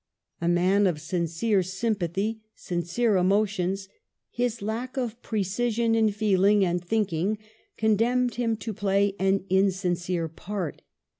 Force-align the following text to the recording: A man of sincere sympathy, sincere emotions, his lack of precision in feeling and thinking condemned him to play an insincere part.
A 0.41 0.47
man 0.47 0.87
of 0.87 0.99
sincere 0.99 1.61
sympathy, 1.61 2.41
sincere 2.55 3.17
emotions, 3.17 3.87
his 4.31 4.63
lack 4.63 4.97
of 4.97 5.21
precision 5.21 5.93
in 5.93 6.09
feeling 6.11 6.65
and 6.65 6.83
thinking 6.83 7.37
condemned 7.77 8.33
him 8.33 8.57
to 8.57 8.73
play 8.73 9.15
an 9.19 9.45
insincere 9.47 10.27
part. 10.27 10.81